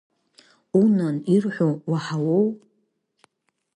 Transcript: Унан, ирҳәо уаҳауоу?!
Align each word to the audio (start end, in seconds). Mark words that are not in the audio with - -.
Унан, 0.79 1.15
ирҳәо 1.33 1.69
уаҳауоу?! 1.89 2.47